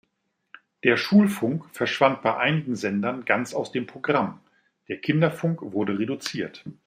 [0.83, 4.39] Der Schulfunk verschwand bei einigen Sendern ganz aus dem Programm,
[4.87, 6.63] der Kinderfunk wurde reduziert.